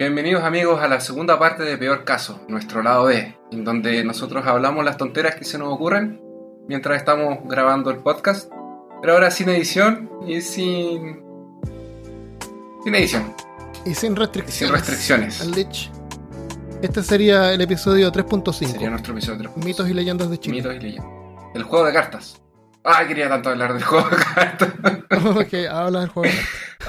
Bienvenidos 0.00 0.44
amigos 0.44 0.80
a 0.80 0.88
la 0.88 0.98
segunda 0.98 1.38
parte 1.38 1.62
de 1.62 1.76
Peor 1.76 2.04
Caso, 2.04 2.40
nuestro 2.48 2.82
lado 2.82 3.04
B, 3.04 3.36
en 3.52 3.64
donde 3.66 4.02
nosotros 4.02 4.46
hablamos 4.46 4.82
las 4.82 4.96
tonteras 4.96 5.34
que 5.34 5.44
se 5.44 5.58
nos 5.58 5.68
ocurren 5.70 6.22
mientras 6.66 6.96
estamos 6.96 7.40
grabando 7.44 7.90
el 7.90 7.98
podcast, 7.98 8.50
pero 9.02 9.12
ahora 9.12 9.30
sin 9.30 9.50
edición 9.50 10.08
y 10.26 10.40
sin... 10.40 11.22
sin 12.82 12.94
edición. 12.94 13.34
Y 13.84 13.94
sin 13.94 14.16
restricciones. 14.16 14.56
Sin 14.56 14.72
restricciones. 14.72 15.40
Al. 15.42 15.68
Este 16.80 17.02
sería 17.02 17.52
el 17.52 17.60
episodio 17.60 18.10
3.5. 18.10 18.72
Sería 18.72 18.88
nuestro 18.88 19.12
episodio 19.12 19.50
3. 19.54 19.66
Mitos 19.66 19.86
y 19.86 19.92
leyendas 19.92 20.30
de 20.30 20.40
Chile. 20.40 20.56
Mitos 20.56 20.76
y 20.76 20.78
leyendas. 20.78 21.10
El 21.54 21.64
juego 21.64 21.84
de 21.84 21.92
cartas. 21.92 22.40
Ay, 22.84 23.06
quería 23.06 23.28
tanto 23.28 23.50
hablar 23.50 23.74
del 23.74 23.84
juego 23.84 24.08
de 24.08 24.16
cartas. 24.16 24.72
ok, 25.26 25.70
habla 25.70 26.00
del 26.00 26.08
juego. 26.08 26.34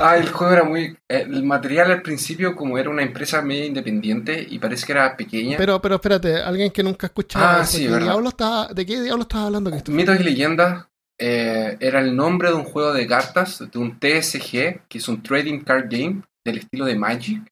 Ah, 0.03 0.17
el 0.17 0.29
juego 0.29 0.53
era 0.53 0.63
muy. 0.63 0.97
El 1.07 1.43
material 1.43 1.91
al 1.91 2.01
principio, 2.01 2.55
como 2.55 2.77
era 2.77 2.89
una 2.89 3.03
empresa 3.03 3.41
media 3.41 3.65
independiente 3.65 4.45
y 4.49 4.59
parece 4.59 4.85
que 4.85 4.91
era 4.93 5.15
pequeña. 5.15 5.57
Pero, 5.57 5.81
pero 5.81 5.95
espérate, 5.95 6.41
alguien 6.41 6.71
que 6.71 6.83
nunca 6.83 7.07
ha 7.07 7.09
escuchado 7.09 7.45
Ah, 7.61 7.65
sí, 7.65 7.83
¿qué 7.83 7.89
verdad. 7.91 8.07
diablo 8.07 8.29
está- 8.29 8.67
¿de 8.73 8.85
qué 8.85 9.01
diablo 9.01 9.23
estás 9.23 9.41
hablando? 9.41 9.69
Cristo? 9.71 9.91
Mitos 9.91 10.19
y 10.19 10.23
leyendas 10.23 10.87
eh, 11.19 11.77
era 11.79 11.99
el 11.99 12.15
nombre 12.15 12.49
de 12.49 12.55
un 12.55 12.63
juego 12.63 12.93
de 12.93 13.05
cartas, 13.05 13.63
de 13.71 13.77
un 13.79 13.99
TSG, 13.99 14.87
que 14.89 14.97
es 14.97 15.07
un 15.07 15.21
Trading 15.21 15.59
Card 15.59 15.85
Game 15.89 16.23
del 16.43 16.57
estilo 16.57 16.85
de 16.85 16.95
Magic, 16.95 17.43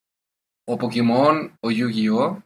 o 0.67 0.77
Pokémon, 0.77 1.55
o 1.61 1.69
Yu-Gi-Oh! 1.71 2.41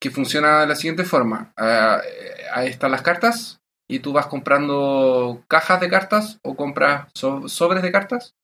Que 0.00 0.10
funciona 0.10 0.60
de 0.60 0.66
la 0.66 0.74
siguiente 0.74 1.04
forma: 1.04 1.52
Ah, 1.56 2.00
eh, 2.04 2.44
ahí 2.52 2.68
están 2.68 2.90
las 2.90 3.02
cartas, 3.02 3.60
y 3.88 3.98
tú 4.00 4.12
vas 4.12 4.26
comprando 4.26 5.42
cajas 5.48 5.80
de 5.80 5.88
cartas 5.88 6.38
o 6.42 6.54
compras 6.54 7.08
so- 7.14 7.48
sobres 7.48 7.82
de 7.82 7.90
cartas. 7.92 8.34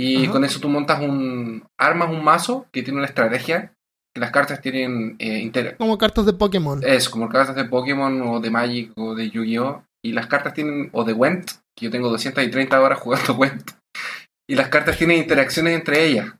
Y 0.00 0.22
Ajá. 0.24 0.32
con 0.32 0.44
eso 0.44 0.60
tú 0.60 0.68
montas 0.68 1.00
un. 1.00 1.64
armas 1.78 2.10
un 2.10 2.22
mazo 2.24 2.66
que 2.72 2.82
tiene 2.82 2.98
una 2.98 3.08
estrategia. 3.08 3.74
Que 4.14 4.20
las 4.20 4.30
cartas 4.32 4.60
tienen 4.60 5.14
eh, 5.20 5.38
inter- 5.38 5.76
Como 5.76 5.96
cartas 5.98 6.26
de 6.26 6.32
Pokémon. 6.32 6.80
es 6.84 7.08
como 7.08 7.28
cartas 7.28 7.54
de 7.54 7.64
Pokémon 7.66 8.20
o 8.22 8.40
de 8.40 8.50
Magic 8.50 8.92
o 8.96 9.14
de 9.14 9.30
Yu-Gi-Oh! 9.30 9.84
Y 10.04 10.12
las 10.12 10.26
cartas 10.26 10.52
tienen, 10.54 10.88
o 10.92 11.04
de 11.04 11.12
Went, 11.12 11.50
que 11.76 11.84
yo 11.84 11.90
tengo 11.90 12.08
230 12.08 12.80
horas 12.80 12.98
jugando 13.02 13.34
Went. 13.34 13.70
Y 14.48 14.54
las 14.56 14.68
cartas 14.68 14.96
tienen 14.98 15.18
interacciones 15.18 15.74
entre 15.74 16.04
ellas. 16.06 16.34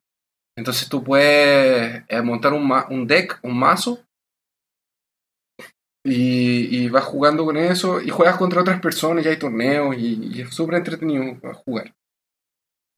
Entonces 0.58 0.88
tú 0.88 1.04
puedes 1.04 2.02
eh, 2.08 2.22
montar 2.22 2.52
un, 2.54 2.66
ma- 2.66 2.86
un 2.90 3.06
deck, 3.06 3.38
un 3.42 3.56
mazo. 3.58 4.00
Y, 6.04 6.76
y 6.76 6.88
vas 6.88 7.04
jugando 7.04 7.44
con 7.44 7.56
eso 7.58 8.00
y 8.00 8.08
juegas 8.08 8.36
contra 8.36 8.62
otras 8.62 8.80
personas 8.80 9.24
y 9.24 9.28
hay 9.28 9.36
torneos 9.38 9.94
y, 9.98 10.18
y 10.32 10.40
es 10.40 10.54
súper 10.54 10.76
entretenido 10.76 11.36
jugar. 11.64 11.94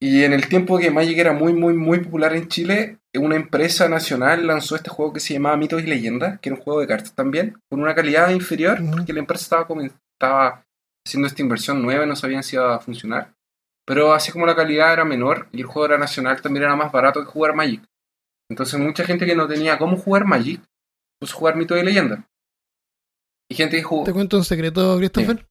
Y 0.03 0.25
en 0.25 0.33
el 0.33 0.49
tiempo 0.49 0.77
que 0.77 0.91
Magic 0.91 1.17
era 1.17 1.31
muy, 1.31 1.53
muy, 1.53 1.73
muy 1.73 1.99
popular 2.01 2.35
en 2.35 2.49
Chile, 2.49 2.97
una 3.13 3.37
empresa 3.37 3.87
nacional 3.87 4.45
lanzó 4.45 4.75
este 4.75 4.89
juego 4.89 5.13
que 5.13 5.21
se 5.21 5.33
llamaba 5.33 5.55
Mitos 5.55 5.81
y 5.81 5.85
Leyendas, 5.85 6.41
que 6.41 6.49
era 6.49 6.57
un 6.57 6.61
juego 6.61 6.81
de 6.81 6.87
cartas 6.87 7.15
también, 7.15 7.57
con 7.69 7.79
una 7.79 7.95
calidad 7.95 8.29
inferior, 8.31 8.81
Ujú. 8.81 8.91
porque 8.91 9.13
la 9.13 9.19
empresa 9.19 9.43
estaba, 9.43 9.81
estaba 10.19 10.65
haciendo 11.07 11.27
esta 11.27 11.41
inversión 11.41 11.81
nueva 11.81 12.03
y 12.03 12.07
no 12.09 12.17
sabían 12.17 12.43
si 12.43 12.57
iba 12.57 12.75
a 12.75 12.79
funcionar. 12.79 13.33
Pero 13.85 14.13
así 14.13 14.33
como 14.33 14.45
la 14.45 14.57
calidad 14.57 14.91
era 14.91 15.05
menor 15.05 15.47
y 15.53 15.61
el 15.61 15.67
juego 15.67 15.85
era 15.85 15.97
nacional, 15.97 16.41
también 16.41 16.65
era 16.65 16.75
más 16.75 16.91
barato 16.91 17.21
que 17.21 17.31
jugar 17.31 17.55
Magic. 17.55 17.81
Entonces 18.49 18.77
mucha 18.81 19.05
gente 19.05 19.25
que 19.25 19.37
no 19.37 19.47
tenía 19.47 19.77
cómo 19.77 19.95
jugar 19.95 20.25
Magic, 20.25 20.59
a 21.21 21.27
jugar 21.27 21.55
Mitos 21.55 21.79
y 21.79 21.83
Leyendas. 21.83 22.19
Y 23.49 23.55
gente 23.55 23.77
que 23.77 23.83
jugó... 23.83 24.03
Te 24.03 24.11
cuento 24.11 24.35
un 24.35 24.43
secreto, 24.43 24.97
Christopher. 24.97 25.47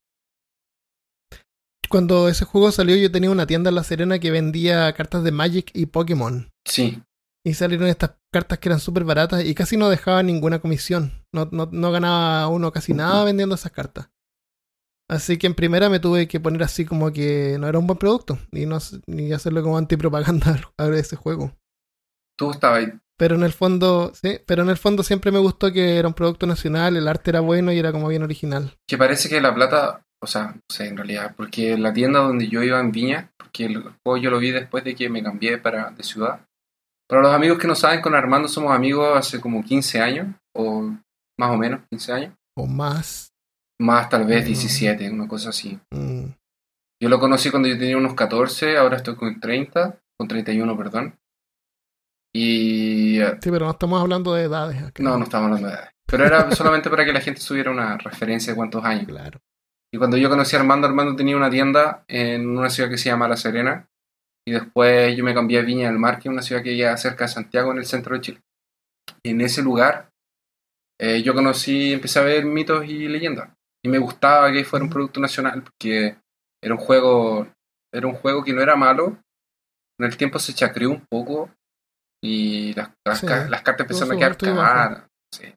Cuando 1.93 2.29
ese 2.29 2.47
juego 2.47 2.73
salió, 2.73 2.97
yo 2.97 3.13
tenía 3.13 3.31
una 3.31 3.47
tienda 3.47 3.69
en 3.69 3.75
La 3.75 3.85
Serena 3.85 4.19
que 4.19 4.31
vendía 4.31 4.91
cartas 4.95 5.23
de 5.25 5.31
Magic 5.31 5.71
y 5.75 5.85
Pokémon. 5.85 6.51
Sí, 6.67 7.03
Y 7.45 7.53
salieron 7.53 7.87
estas 7.87 8.13
cartas 8.33 8.59
que 8.59 8.71
eran 8.71 8.81
súper 8.81 9.05
baratas 9.05 9.45
y 9.45 9.55
casi 9.55 9.77
no 9.77 9.91
dejaba 9.91 10.23
ninguna 10.23 10.59
comisión. 10.61 11.13
No, 11.35 11.51
no, 11.53 11.69
no 11.71 11.93
ganaba 11.93 12.49
uno 12.49 12.73
casi 12.73 12.95
nada 12.95 13.25
vendiendo 13.25 13.57
esas 13.57 13.73
cartas. 13.73 14.09
Así 15.11 15.37
que 15.37 15.47
en 15.47 15.55
primera 15.55 15.91
me 15.91 16.01
tuve 16.01 16.27
que 16.29 16.41
poner 16.41 16.63
así 16.63 16.87
como 16.87 17.13
que 17.13 17.59
no 17.61 17.69
era 17.69 17.79
un 17.79 17.87
buen 17.87 17.99
producto. 17.99 18.39
Y 18.53 18.65
no 18.65 18.79
ni 19.07 19.31
hacerlo 19.35 19.63
como 19.63 19.77
antipropaganda 19.77 20.59
a 20.79 20.87
ese 20.89 21.17
juego. 21.17 21.53
tú 22.39 22.53
estabas 22.53 22.79
ahí. 22.79 22.93
Pero 23.19 23.35
en 23.35 23.43
el 23.43 23.53
fondo, 23.53 24.13
sí, 24.15 24.41
pero 24.47 24.63
en 24.63 24.71
el 24.71 24.79
fondo 24.79 25.03
siempre 25.03 25.31
me 25.31 25.39
gustó 25.39 25.71
que 25.71 25.99
era 25.99 26.09
un 26.09 26.15
producto 26.15 26.47
nacional, 26.47 26.97
el 26.97 27.07
arte 27.07 27.31
era 27.31 27.41
bueno 27.41 27.71
y 27.71 27.79
era 27.79 27.93
como 27.93 28.09
bien 28.09 28.23
original. 28.23 28.79
Que 28.89 28.97
parece 28.97 29.29
que 29.29 29.41
la 29.43 29.55
plata, 29.55 30.07
o 30.23 30.27
sea, 30.27 30.53
no 30.55 30.61
sé 30.71 30.87
en 30.87 30.97
realidad, 30.97 31.35
porque 31.37 31.77
la 31.77 31.93
tienda 31.93 32.21
donde 32.21 32.49
yo 32.49 32.63
iba 32.63 32.79
en 32.81 32.93
Viña, 32.93 33.31
porque 33.37 33.65
el 33.67 33.83
juego 33.83 34.17
yo 34.17 34.31
lo 34.31 34.39
vi 34.39 34.51
después 34.53 34.85
de 34.85 34.95
que 34.95 35.09
me 35.11 35.23
cambié 35.23 35.59
para, 35.59 35.91
de 35.91 36.03
ciudad. 36.05 36.47
Para 37.09 37.23
los 37.23 37.33
amigos 37.35 37.59
que 37.59 37.67
no 37.67 37.75
saben, 37.75 38.01
con 38.01 38.15
Armando 38.15 38.49
somos 38.49 38.73
amigos 38.73 39.17
hace 39.17 39.41
como 39.41 39.63
15 39.63 40.01
años, 40.01 40.29
o 40.57 40.83
más 41.39 41.51
o 41.51 41.57
menos 41.57 41.81
15 41.91 42.13
años. 42.13 42.35
O 42.57 42.67
más. 42.67 43.33
Más 43.81 44.09
tal 44.09 44.25
vez 44.27 44.45
Mm. 44.45 44.47
17, 44.47 45.11
una 45.11 45.27
cosa 45.29 45.49
así. 45.51 45.79
Mm, 45.93 46.27
Yo 47.03 47.09
lo 47.09 47.19
conocí 47.19 47.51
cuando 47.51 47.69
yo 47.69 47.77
tenía 47.77 47.97
unos 47.97 48.15
14, 48.15 48.77
ahora 48.79 48.97
estoy 48.99 49.17
con 49.17 49.41
30, 49.41 49.99
con 50.17 50.29
31, 50.29 50.77
perdón. 50.77 51.19
Y 52.35 53.21
eh, 53.21 53.39
Sí, 53.43 53.51
pero 53.51 53.67
no 53.67 53.73
estamos 53.73 54.01
hablando 54.01 54.33
de 54.35 54.45
edades. 54.45 54.83
acá. 54.83 55.03
no, 55.03 55.19
no 55.19 55.25
estamos 55.25 55.47
hablando 55.47 55.69
de 55.69 55.75
edad. 55.75 55.91
Pero 56.07 56.25
era 56.27 56.51
solamente 56.53 56.91
para 56.91 57.05
que 57.05 57.13
la 57.13 57.21
gente 57.21 57.43
tuviera 57.47 57.71
una 57.71 57.97
referencia 57.99 58.53
de 58.53 58.57
cuántos 58.57 58.85
años. 58.85 59.07
Claro. 59.07 59.41
Y 59.95 59.99
cuando 59.99 60.17
yo 60.17 60.31
conocí 60.31 60.57
a 60.57 60.61
Armando, 60.61 60.87
Armando 60.87 61.15
tenía 61.17 61.37
una 61.37 61.51
tienda 61.51 62.05
en 62.09 62.49
una 62.57 62.71
ciudad 62.71 62.89
que 62.89 62.97
se 62.99 63.11
llama 63.11 63.29
La 63.29 63.37
Serena. 63.37 63.87
Y 64.47 64.53
después 64.53 65.17
yo 65.17 65.23
me 65.25 65.35
cambié 65.35 65.59
a 65.61 65.63
Viña 65.63 65.89
del 65.89 65.99
Mar, 65.99 66.19
que 66.19 66.29
es 66.29 66.33
una 66.33 66.43
ciudad 66.43 66.63
que 66.63 66.77
queda 66.77 66.97
cerca 66.97 67.25
de 67.25 67.29
Santiago, 67.33 67.71
en 67.73 67.79
el 67.79 67.85
centro 67.87 68.15
de 68.15 68.21
Chile. 68.23 68.41
Y 69.23 69.31
en 69.31 69.41
ese 69.43 69.63
lugar 69.63 70.09
eh, 71.01 71.23
yo 71.23 71.35
conocí, 71.35 71.93
empecé 71.93 72.19
a 72.19 72.23
ver 72.23 72.45
mitos 72.45 72.85
y 72.87 73.07
leyendas. 73.09 73.51
Y 73.85 73.89
me 73.89 73.99
gustaba 73.99 74.51
que 74.53 74.65
fuera 74.65 74.85
un 74.85 74.91
producto 74.91 75.21
nacional, 75.21 75.63
porque 75.63 76.17
era 76.63 76.75
un 76.75 76.81
juego, 76.81 77.47
era 77.93 78.07
un 78.07 78.15
juego 78.15 78.43
que 78.43 78.53
no 78.53 78.63
era 78.63 78.77
malo. 78.77 79.19
Con 79.99 80.07
el 80.09 80.17
tiempo 80.17 80.39
se 80.39 80.55
chacreó 80.55 80.91
un 80.91 81.05
poco 81.11 81.51
y 82.25 82.73
las, 82.75 82.91
las, 83.07 83.21
Sí, 83.21 83.27
ca- 83.27 83.49
las 83.49 83.63
cartas 83.63 83.85
empezaron 83.85 84.13
a 84.13 84.19
quedar 84.19 84.37
cagadas. 84.57 85.05
Sí. 85.33 85.55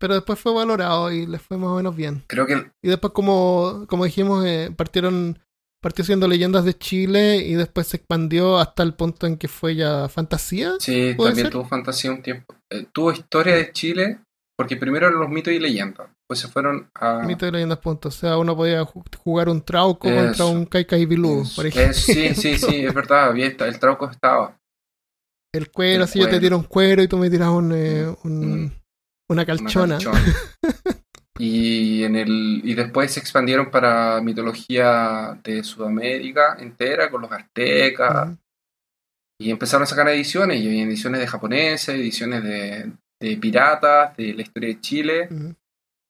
Pero 0.00 0.14
después 0.14 0.38
fue 0.40 0.52
valorado 0.54 1.12
y 1.12 1.26
les 1.26 1.40
fue 1.42 1.58
más 1.58 1.68
o 1.68 1.76
menos 1.76 1.94
bien. 1.94 2.24
Creo 2.26 2.46
que 2.46 2.70
Y 2.82 2.88
después, 2.88 3.12
como, 3.12 3.84
como 3.88 4.04
dijimos, 4.06 4.44
eh, 4.46 4.72
partieron 4.76 5.38
partió 5.82 6.04
siendo 6.04 6.28
leyendas 6.28 6.64
de 6.66 6.74
Chile 6.76 7.36
y 7.38 7.54
después 7.54 7.86
se 7.86 7.96
expandió 7.98 8.58
hasta 8.58 8.82
el 8.82 8.92
punto 8.94 9.26
en 9.26 9.36
que 9.38 9.48
fue 9.48 9.76
ya 9.76 10.08
fantasía. 10.10 10.72
Sí, 10.78 11.14
¿Puede 11.16 11.30
también 11.30 11.46
ser? 11.46 11.52
tuvo 11.52 11.64
fantasía 11.66 12.10
un 12.10 12.22
tiempo. 12.22 12.54
Eh, 12.70 12.86
tuvo 12.92 13.12
historia 13.12 13.54
de 13.56 13.72
Chile, 13.72 14.20
porque 14.58 14.76
primero 14.76 15.06
eran 15.06 15.18
los 15.20 15.28
mitos 15.30 15.52
y 15.54 15.58
leyendas. 15.58 16.08
Pues 16.26 16.38
se 16.40 16.48
fueron 16.48 16.90
a. 16.94 17.22
Mito 17.26 17.46
de 17.46 17.52
leyendas, 17.52 17.78
punto. 17.78 18.08
O 18.08 18.12
sea, 18.12 18.36
uno 18.38 18.54
podía 18.56 18.82
ju- 18.84 19.02
jugar 19.18 19.48
un 19.48 19.62
trauco 19.62 20.08
contra 20.14 20.44
un 20.44 20.66
Kaikai 20.66 21.06
Bilú, 21.06 21.42
Eso, 21.42 21.56
por 21.56 21.66
ejemplo. 21.66 21.90
eso, 21.92 22.12
sí, 22.12 22.34
sí, 22.34 22.56
sí, 22.58 22.76
es 22.86 22.94
verdad. 22.94 23.24
Había 23.28 23.46
el 23.46 23.78
trauco 23.80 24.08
estaba. 24.10 24.56
El 25.52 25.70
cuero, 25.70 26.04
El 26.04 26.08
si 26.08 26.20
yo 26.20 26.28
te 26.28 26.38
tiro 26.40 26.56
un 26.58 26.64
cuero 26.64 27.02
y 27.02 27.08
tú 27.08 27.16
me 27.16 27.28
tiras 27.30 27.48
un, 27.48 27.72
eh, 27.74 28.06
un- 28.24 28.64
Mm. 28.66 28.72
Una 29.30 29.42
una 29.42 29.46
calchona. 29.46 29.98
y, 31.38 32.02
en 32.02 32.16
el, 32.16 32.60
y 32.64 32.74
después 32.74 33.12
se 33.12 33.20
expandieron 33.20 33.70
para 33.70 34.20
mitología 34.20 35.38
de 35.44 35.62
Sudamérica 35.62 36.56
entera, 36.58 37.10
con 37.10 37.22
los 37.22 37.32
aztecas. 37.32 38.36
Y 39.40 39.50
empezaron 39.50 39.84
a 39.84 39.86
sacar 39.86 40.08
ediciones. 40.08 40.60
Y 40.60 40.66
había 40.66 40.82
ediciones 40.82 41.20
de 41.20 41.26
japoneses, 41.28 41.94
ediciones 41.94 42.42
de, 42.42 42.92
de 43.20 43.36
piratas, 43.36 44.16
de 44.16 44.34
la 44.34 44.42
historia 44.42 44.68
de 44.70 44.80
Chile. 44.80 45.28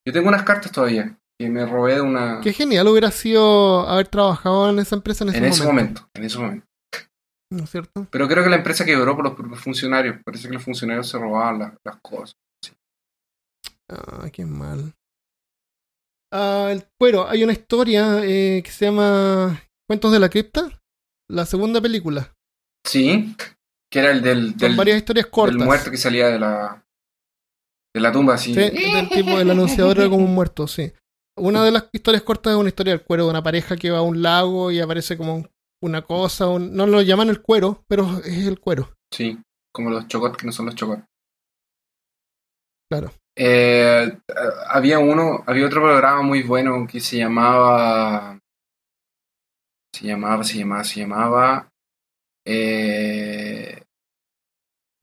Yo 0.07 0.13
tengo 0.13 0.29
unas 0.29 0.43
cartas 0.43 0.73
todavía 0.73 1.17
que 1.39 1.51
me 1.51 1.67
robé 1.67 1.97
de 1.97 2.01
una. 2.01 2.41
Qué 2.43 2.53
genial 2.53 2.89
hubiera 2.89 3.11
sido 3.11 3.87
haber 3.89 4.09
trabajado 4.09 4.71
en 4.71 4.79
esa 4.79 4.97
empresa 4.97 5.25
en 5.25 5.31
ese, 5.31 5.39
en 5.39 5.45
ese 5.45 5.65
momento. 5.65 6.03
momento. 6.03 6.11
En 6.15 6.25
ese 6.25 6.39
momento. 6.39 6.67
¿No 7.53 7.65
es 7.65 7.71
cierto? 7.71 8.07
Pero 8.11 8.29
creo 8.29 8.45
que 8.45 8.51
la 8.51 8.57
empresa 8.57 8.85
quebró 8.85 9.15
por 9.15 9.25
los 9.25 9.35
propios 9.35 9.61
funcionarios. 9.61 10.17
Parece 10.25 10.49
que 10.49 10.55
los 10.55 10.63
funcionarios 10.63 11.09
se 11.09 11.19
robaban 11.19 11.59
las, 11.59 11.73
las 11.85 11.97
cosas. 12.01 12.37
Ah, 13.91 14.29
qué 14.33 14.45
mal. 14.47 14.95
Ah, 16.33 16.69
el 16.71 16.87
cuero, 16.99 17.29
hay 17.29 17.43
una 17.43 17.53
historia 17.53 18.21
eh, 18.25 18.63
que 18.65 18.71
se 18.71 18.85
llama 18.87 19.61
Cuentos 19.89 20.13
de 20.13 20.21
la 20.21 20.29
cripta, 20.29 20.81
la 21.29 21.45
segunda 21.45 21.81
película. 21.81 22.33
Sí, 22.87 23.35
que 23.91 23.99
era 23.99 24.13
el 24.13 24.23
del, 24.23 24.57
del, 24.57 24.77
varias 24.77 24.99
historias 24.99 25.27
cortas. 25.27 25.57
del 25.59 25.67
muerto 25.67 25.91
que 25.91 25.97
salía 25.97 26.29
de 26.29 26.39
la 26.39 26.85
de 27.95 28.01
la 28.01 28.13
tumba 28.13 28.35
así. 28.35 28.55
Sí, 28.55 28.61
del 28.61 29.09
tipo, 29.09 29.41
el 29.41 29.51
anunciador 29.51 29.99
era 29.99 30.09
como 30.09 30.25
un 30.25 30.35
muerto, 30.35 30.69
sí. 30.69 30.93
Una 31.37 31.65
de 31.65 31.73
las 31.73 31.89
historias 31.93 32.23
cortas 32.23 32.53
es 32.53 32.59
una 32.59 32.69
historia 32.69 32.93
del 32.93 33.03
cuero 33.05 33.25
de 33.25 33.31
una 33.31 33.43
pareja 33.43 33.77
que 33.77 33.91
va 33.91 33.99
a 33.99 34.03
un 34.03 34.23
lago 34.23 34.71
y 34.71 34.79
aparece 34.79 35.17
como 35.17 35.49
una 35.83 36.03
cosa, 36.03 36.47
un- 36.49 36.75
no 36.77 36.87
lo 36.87 37.03
llaman 37.03 37.29
el 37.31 37.43
cuero, 37.43 37.83
pero 37.89 38.19
es 38.25 38.47
el 38.47 38.61
cuero, 38.61 38.95
Sí, 39.13 39.37
como 39.75 39.91
los 39.91 40.07
chocot 40.07 40.37
que 40.37 40.47
no 40.47 40.53
son 40.53 40.67
los 40.67 40.75
chocot. 40.77 41.01
claro. 42.89 43.13
Eh, 43.43 44.19
había 44.69 44.99
uno, 44.99 45.43
había 45.47 45.67
otro 45.67 45.81
programa 45.83 46.21
muy 46.23 46.43
bueno 46.43 46.87
que 46.87 47.01
se 47.01 47.17
llamaba 47.17 48.39
se 49.95 50.07
llamaba, 50.07 50.45
se 50.45 50.59
llamaba, 50.59 50.85
se 50.85 51.01
llamaba 51.01 51.69
eh, 52.47 53.83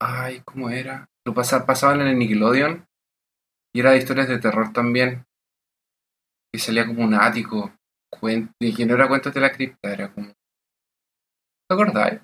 Ay, 0.00 0.42
¿cómo 0.44 0.70
era? 0.70 1.08
Lo 1.24 1.34
pasa- 1.34 1.64
pasaban 1.66 2.00
en 2.00 2.08
el 2.08 2.18
Nickelodeon. 2.18 2.86
Y 3.74 3.80
era 3.80 3.92
de 3.92 3.98
historias 3.98 4.28
de 4.28 4.38
terror 4.38 4.72
también. 4.72 5.24
Y 6.54 6.58
salía 6.58 6.86
como 6.86 7.04
un 7.04 7.14
ático. 7.14 7.72
Cuen- 8.12 8.52
y 8.60 8.74
que 8.74 8.86
no 8.86 8.94
era 8.94 9.08
cuentos 9.08 9.34
de 9.34 9.40
la 9.40 9.52
cripta, 9.52 9.92
era 9.92 10.12
como. 10.12 10.28
¿Te 11.66 11.74
acordáis? 11.74 12.20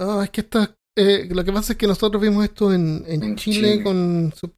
Ah, 0.00 0.22
es 0.24 0.30
que 0.30 0.40
esta, 0.42 0.76
eh, 0.96 1.28
lo 1.30 1.44
que 1.44 1.52
pasa 1.52 1.72
es 1.72 1.78
que 1.78 1.86
nosotros 1.86 2.22
vimos 2.22 2.44
esto 2.44 2.72
en, 2.72 3.04
en 3.06 3.22
En 3.22 3.36
Chile, 3.36 3.72
Chile. 3.72 3.82
Con, 3.84 4.32
su- 4.36 4.54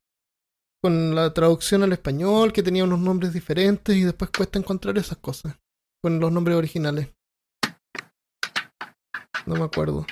con 0.82 1.14
la 1.14 1.32
traducción 1.34 1.82
al 1.82 1.92
español, 1.92 2.52
que 2.52 2.62
tenía 2.62 2.84
unos 2.84 3.00
nombres 3.00 3.32
diferentes 3.32 3.96
y 3.96 4.02
después 4.04 4.30
cuesta 4.30 4.58
encontrar 4.58 4.96
esas 4.98 5.18
cosas 5.18 5.58
con 6.02 6.20
los 6.20 6.30
nombres 6.30 6.56
originales. 6.56 7.08
No 9.46 9.54
me 9.56 9.64
acuerdo. 9.64 10.06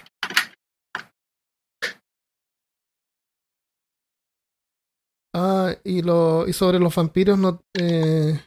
Ah, 5.35 5.75
y, 5.83 6.03
lo, 6.03 6.47
y 6.47 6.53
sobre 6.53 6.79
los 6.79 6.95
vampiros, 6.95 7.39
no, 7.39 7.61
eh, 7.75 8.41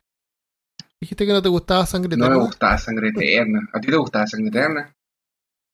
dijiste 1.02 1.26
que 1.26 1.34
no 1.34 1.42
te 1.42 1.50
gustaba 1.50 1.86
Sangre 1.86 2.16
No 2.16 2.26
me 2.26 2.26
Eterna. 2.32 2.46
gustaba 2.46 2.78
Sangre 2.78 3.10
Eterna. 3.10 3.70
¿A 3.74 3.80
ti 3.82 3.88
te 3.88 3.98
gustaba 3.98 4.26
Sangre 4.28 4.50
Eterna? 4.50 4.96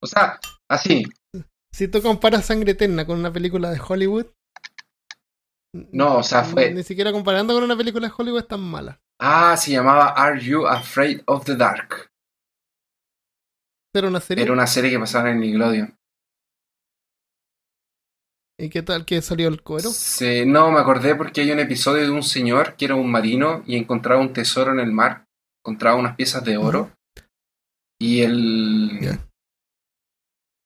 O 0.01 0.07
sea, 0.07 0.39
así. 0.67 1.03
Si 1.73 1.87
tú 1.87 2.01
comparas 2.01 2.45
Sangre 2.45 2.71
Eterna 2.71 3.05
con 3.05 3.17
una 3.19 3.33
película 3.33 3.71
de 3.71 3.81
Hollywood. 3.85 4.27
No, 5.91 6.17
o 6.17 6.23
sea, 6.23 6.43
fue. 6.43 6.71
Ni 6.71 6.83
siquiera 6.83 7.11
comparando 7.11 7.53
con 7.55 7.63
una 7.63 7.75
película 7.75 8.07
de 8.07 8.13
Hollywood 8.15 8.41
es 8.41 8.47
tan 8.47 8.61
mala. 8.61 9.01
Ah, 9.19 9.57
se 9.57 9.71
llamaba 9.71 10.09
Are 10.09 10.39
You 10.39 10.67
Afraid 10.67 11.21
of 11.25 11.45
the 11.45 11.55
Dark? 11.55 12.11
Era 13.95 14.07
una 14.07 14.19
serie. 14.19 14.43
Era 14.43 14.53
una 14.53 14.67
serie 14.67 14.91
que 14.91 14.99
pasaba 14.99 15.31
en 15.31 15.39
Nickelodeon. 15.39 15.97
¿Y 18.59 18.69
qué 18.69 18.83
tal 18.83 19.03
que 19.05 19.21
salió 19.21 19.47
el 19.47 19.63
cuero? 19.63 19.89
Se- 19.89 20.45
no, 20.45 20.71
me 20.71 20.79
acordé 20.79 21.15
porque 21.15 21.41
hay 21.41 21.51
un 21.51 21.59
episodio 21.59 22.03
de 22.03 22.11
un 22.11 22.21
señor 22.23 22.75
que 22.75 22.85
era 22.85 22.95
un 22.95 23.09
marino 23.09 23.63
y 23.65 23.75
encontraba 23.77 24.21
un 24.21 24.31
tesoro 24.31 24.71
en 24.71 24.79
el 24.79 24.91
mar. 24.91 25.25
Encontraba 25.63 25.97
unas 25.97 26.15
piezas 26.15 26.43
de 26.43 26.57
oro. 26.57 26.91
Y 27.99 28.21
el. 28.21 28.99
Ya. 29.01 29.19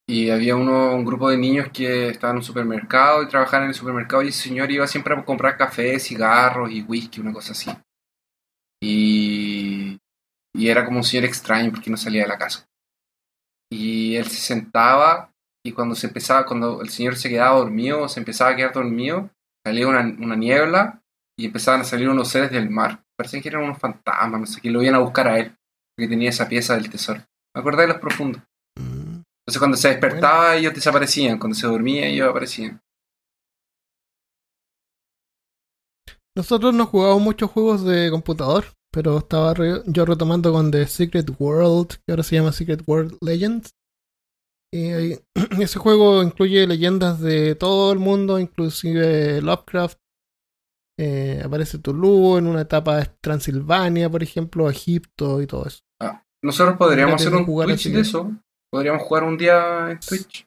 Y 0.10 0.30
había 0.30 0.56
uno, 0.56 0.96
un 0.96 1.04
grupo 1.04 1.30
de 1.30 1.38
niños 1.38 1.68
que 1.74 2.10
estaban 2.10 2.36
en 2.36 2.40
un 2.40 2.44
supermercado 2.44 3.24
y 3.24 3.28
trabajaban 3.28 3.64
en 3.64 3.70
el 3.70 3.76
supermercado 3.76 4.24
y 4.24 4.28
el 4.28 4.34
señor 4.34 4.72
iba 4.72 4.88
siempre 4.88 5.14
a 5.14 5.26
comprar 5.26 5.58
café, 5.58 6.00
cigarros 6.00 6.72
y 6.72 6.82
whisky, 6.82 7.20
una 7.20 7.34
cosa 7.34 7.52
así. 7.52 7.70
Y, 8.82 10.00
y 10.56 10.70
era 10.70 10.86
como 10.86 11.00
un 11.00 11.04
señor 11.04 11.26
extraño 11.26 11.72
porque 11.72 11.90
no 11.90 11.98
salía 11.98 12.22
de 12.22 12.30
la 12.30 12.38
casa. 12.38 12.66
Y 13.70 14.16
él 14.16 14.26
se 14.28 14.38
sentaba 14.38 15.34
y 15.66 15.74
cuando 15.74 15.94
se 15.94 16.08
empezaba, 16.08 16.46
cuando 16.46 16.82
el 16.82 16.90
señor 16.90 17.18
se 17.18 17.28
quedaba 17.28 17.58
dormido 17.58 18.08
se 18.08 18.22
empezaba 18.22 18.52
a 18.52 18.56
quedar 18.56 18.72
dormido, 18.72 19.30
salía 19.66 19.90
una, 19.90 20.00
una 20.00 20.38
niebla 20.38 21.04
y 21.38 21.48
empezaban 21.48 21.82
a 21.82 21.84
salir 21.84 22.08
unos 22.08 22.30
seres 22.30 22.52
del 22.52 22.70
mar. 22.70 23.04
Parecían 23.18 23.44
que 23.44 23.50
eran 23.50 23.64
unos 23.64 23.78
fantasmas, 23.78 24.40
no 24.40 24.46
sé, 24.46 24.62
lo 24.70 24.82
iban 24.82 24.96
a 24.96 25.00
buscar 25.00 25.28
a 25.28 25.40
él, 25.40 25.54
porque 25.96 26.08
tenía 26.08 26.30
esa 26.30 26.48
pieza 26.48 26.76
del 26.76 26.90
tesoro. 26.90 27.20
Me 27.54 27.60
acordé 27.60 27.82
de 27.82 27.90
los 27.90 27.98
profundos. 27.98 28.42
Entonces 29.48 29.60
cuando 29.60 29.78
se 29.78 29.88
despertaba 29.88 30.56
ellos 30.58 30.74
desaparecían, 30.74 31.40
cuando 31.40 31.56
se 31.56 31.68
dormía 31.68 32.06
ellos 32.06 32.30
aparecían. 32.30 32.82
Nosotros 36.36 36.74
no 36.74 36.86
jugábamos 36.86 37.24
muchos 37.24 37.50
juegos 37.50 37.84
de 37.84 38.12
computador, 38.12 38.66
pero 38.92 39.20
estaba 39.20 39.54
re- 39.54 39.82
yo 39.88 40.06
retomando 40.06 40.52
con 40.52 40.70
The 40.70 40.86
Secret 40.86 41.32
World, 41.40 41.96
que 42.06 42.12
ahora 42.12 42.24
se 42.24 42.36
llama 42.36 42.52
Secret 42.52 42.84
World 42.86 43.18
Legends. 43.22 43.72
Y 44.74 45.14
ese 45.62 45.80
juego 45.80 46.22
incluye 46.22 46.68
leyendas 46.68 47.22
de 47.22 47.56
todo 47.56 47.94
el 47.94 48.00
mundo, 48.00 48.40
inclusive 48.40 49.42
Lovecraft. 49.42 49.98
Eh, 51.00 51.42
aparece 51.46 51.78
Tulu 51.78 52.38
en 52.38 52.48
una 52.48 52.62
etapa 52.62 52.98
de 52.98 53.06
Transilvania, 53.22 54.10
por 54.10 54.24
ejemplo, 54.24 54.70
Egipto 54.70 55.42
y 55.42 55.48
todo 55.48 55.66
eso. 55.68 55.80
Nosotros 56.44 56.76
podríamos 56.78 57.16
hacer 57.16 57.34
un 57.34 57.46
jugar 57.46 57.68
Twitch 57.70 57.84
de 57.94 58.02
eso. 58.02 58.32
Podríamos 58.72 59.02
jugar 59.04 59.24
un 59.24 59.38
día 59.38 59.92
en 59.92 60.00
Twitch. 60.00 60.46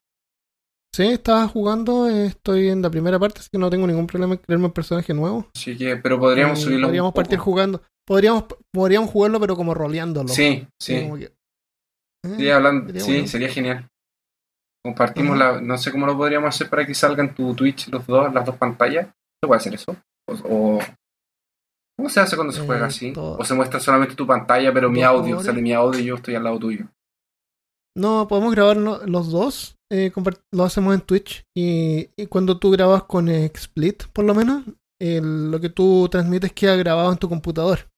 Sí, 0.94 1.04
estaba 1.06 1.46
jugando, 1.46 2.08
eh, 2.08 2.26
estoy 2.26 2.68
en 2.68 2.82
la 2.82 2.90
primera 2.90 3.18
parte, 3.18 3.40
así 3.40 3.48
que 3.50 3.58
no 3.58 3.70
tengo 3.70 3.86
ningún 3.86 4.06
problema 4.06 4.34
en 4.34 4.40
crearme 4.40 4.66
un 4.66 4.72
personaje 4.72 5.14
nuevo. 5.14 5.46
Así 5.54 5.76
que, 5.76 5.96
pero 5.96 6.18
podríamos 6.18 6.58
Y 6.58 6.62
subirlo. 6.62 6.86
un 6.86 6.90
Podríamos 6.90 7.10
poco. 7.12 7.16
partir 7.22 7.38
jugando. 7.38 7.82
Podríamos, 8.06 8.44
podríamos 8.72 9.10
jugarlo, 9.10 9.38
pero 9.40 9.56
como 9.56 9.72
roleándolo. 9.72 10.28
Sí, 10.28 10.66
Así 10.80 10.98
sí. 10.98 11.10
que- 11.18 11.24
eh, 12.24 12.34
Sí, 12.36 12.50
hablando, 12.50 12.86
sería 12.88 13.00
sí, 13.04 13.12
bueno. 13.12 13.26
sería 13.28 13.48
genial. 13.48 13.88
Compartimos 14.84 15.40
Ajá. 15.40 15.52
la, 15.54 15.60
no 15.60 15.78
sé 15.78 15.92
cómo 15.92 16.06
lo 16.06 16.16
podríamos 16.16 16.48
hacer 16.48 16.68
para 16.68 16.84
que 16.86 16.94
salgan 16.94 17.34
tu 17.34 17.54
Twitch 17.54 17.88
los 17.88 18.04
dos, 18.06 18.32
las 18.34 18.44
dos 18.44 18.56
pantallas. 18.56 19.06
¿Se 19.06 19.46
puede 19.46 19.58
hacer 19.58 19.74
eso? 19.74 19.96
O, 20.28 20.32
o- 20.44 20.80
¿cómo 21.96 22.08
se 22.08 22.18
hace 22.20 22.34
cuando 22.34 22.52
se 22.52 22.62
Eh, 22.62 22.66
juega 22.66 22.86
así? 22.86 23.12
todo- 23.12 23.38
O 23.38 23.44
se 23.44 23.54
muestra 23.54 23.78
solamente 23.78 24.14
tu 24.16 24.26
pantalla, 24.26 24.72
pero 24.72 24.90
mi 24.90 25.00
¿Dos 25.02 25.08
audio, 25.08 25.40
sale 25.40 25.62
mi 25.62 25.72
audio 25.72 26.00
y 26.00 26.04
yo 26.06 26.16
estoy 26.16 26.34
al 26.34 26.44
lado 26.44 26.58
tuyo. 26.58 26.86
No, 27.96 28.28
podemos 28.28 28.54
grabar 28.54 28.76
los 28.76 29.30
dos. 29.30 29.76
eh, 29.92 30.12
lo 30.52 30.64
hacemos 30.64 30.94
en 30.94 31.00
Twitch. 31.00 31.44
Y, 31.56 32.10
y 32.16 32.26
cuando 32.26 32.58
tú 32.58 32.70
grabas 32.70 33.02
con 33.04 33.28
eh, 33.28 33.50
Split, 33.54 34.04
por 34.12 34.24
lo 34.24 34.34
menos, 34.34 34.64
el- 35.00 35.50
lo 35.50 35.60
que 35.60 35.68
tú 35.70 36.08
transmites 36.10 36.52
queda 36.52 36.76
grabado 36.76 37.10
en 37.10 37.18
tu 37.18 37.28
computador. 37.28 37.90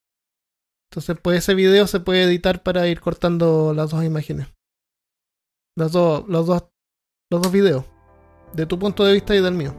Entonces, 0.90 1.16
pues 1.22 1.38
ese 1.38 1.54
video 1.54 1.86
se 1.86 2.00
puede 2.00 2.24
editar 2.24 2.62
para 2.62 2.86
ir 2.88 3.00
cortando 3.00 3.72
las 3.74 3.90
dos 3.90 4.04
imágenes. 4.04 4.48
Las 5.76 5.92
dos, 5.92 6.26
los 6.28 6.46
dos, 6.46 6.64
los 7.30 7.42
dos 7.42 7.52
videos. 7.52 7.84
De 8.54 8.66
tu 8.66 8.78
punto 8.78 9.04
de 9.04 9.14
vista 9.14 9.34
y 9.34 9.40
del 9.40 9.54
mío. 9.54 9.74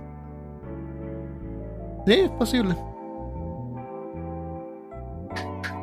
Sí, 2.07 2.13
es 2.13 2.31
posible. 2.31 2.75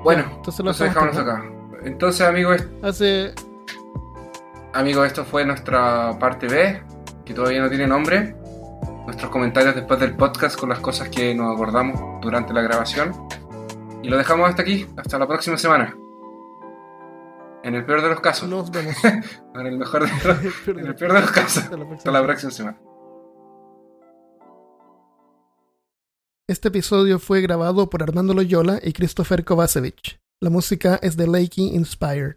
Bueno, 0.03 0.25
Entonces 0.37 0.65
lo 0.65 0.71
entonces 0.73 0.91
acá. 0.97 1.21
acá. 1.21 1.53
Entonces, 1.85 2.21
amigos, 2.27 2.63
Hace. 2.83 3.35
Amigos, 4.73 5.09
esto 5.09 5.25
fue 5.25 5.45
nuestra 5.45 6.17
parte 6.21 6.47
B, 6.47 6.81
que 7.25 7.35
todavía 7.35 7.61
no 7.61 7.69
tiene 7.69 7.89
nombre. 7.89 8.37
Nuestros 9.05 9.29
comentarios 9.31 9.75
después 9.75 9.99
del 9.99 10.17
podcast 10.17 10.57
con 10.59 10.69
las 10.69 10.79
cosas 10.79 11.09
que 11.09 11.35
nos 11.35 11.55
acordamos 11.55 12.21
durante 12.23 12.53
la 12.53 12.63
grabación. 12.63 13.13
Y 14.03 14.09
lo 14.09 14.17
dejamos 14.17 14.49
hasta 14.49 14.63
aquí, 14.63 14.87
hasta 14.97 15.19
la 15.19 15.27
próxima 15.27 15.59
semana. 15.59 15.97
En 17.65 17.75
el 17.75 17.85
peor 17.85 18.01
de 18.01 18.11
los 18.11 18.21
casos. 18.21 18.49
Nos 18.49 18.71
vemos. 18.71 18.95
En 19.55 19.67
el 19.67 19.77
mejor 19.77 20.05
de 20.05 20.29
los, 20.29 20.69
en 20.69 20.79
el 20.87 20.95
peor 20.95 21.13
de 21.15 21.21
los 21.21 21.31
casos. 21.33 21.65
Hasta 21.65 21.77
la 21.77 21.85
próxima. 21.85 21.97
Hasta 21.97 22.11
la 22.13 22.23
próxima 22.25 22.53
semana. 22.53 22.81
Este 26.49 26.69
episodio 26.69 27.19
fue 27.19 27.41
grabado 27.41 27.91
por 27.91 28.03
Armando 28.03 28.35
Loyola 28.35 28.79
y 28.83 28.93
Christopher 28.93 29.45
Kovacevic. 29.45 30.21
La 30.41 30.51
música 30.51 30.99
es 31.03 31.17
de 31.17 31.27
Lakey 31.27 31.75
Inspired. 31.75 32.37